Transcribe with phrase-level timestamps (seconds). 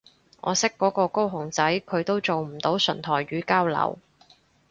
[0.41, 3.99] 我識嗰個高雄仔佢都做唔到純台語交流